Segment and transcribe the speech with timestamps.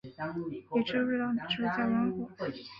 [0.03, 0.23] 你知
[0.97, 2.27] 不知道你这是在玩火